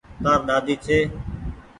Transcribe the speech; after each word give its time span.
تآر 0.23 0.39
ۮاۮي 0.47 0.75
ڇي۔ 0.85 0.97